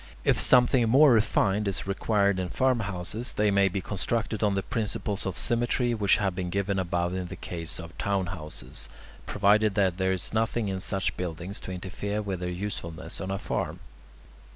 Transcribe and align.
If 0.23 0.39
something 0.39 0.89
more 0.89 1.13
refined 1.13 1.67
is 1.67 1.85
required 1.85 2.39
in 2.39 2.49
farmhouses, 2.49 3.33
they 3.33 3.51
may 3.51 3.67
be 3.67 3.81
constructed 3.81 4.41
on 4.41 4.55
the 4.55 4.63
principles 4.63 5.27
of 5.27 5.37
symmetry 5.37 5.93
which 5.93 6.17
have 6.17 6.33
been 6.33 6.49
given 6.49 6.79
above 6.79 7.13
in 7.13 7.27
the 7.27 7.35
case 7.35 7.77
of 7.79 7.95
town 7.99 8.25
houses, 8.25 8.89
provided 9.27 9.75
that 9.75 9.97
there 9.97 10.11
is 10.11 10.33
nothing 10.33 10.69
in 10.69 10.79
such 10.79 11.15
buildings 11.17 11.59
to 11.59 11.71
interfere 11.71 12.19
with 12.23 12.39
their 12.39 12.49
usefulness 12.49 13.21
on 13.21 13.29
a 13.29 13.37
farm. 13.37 13.79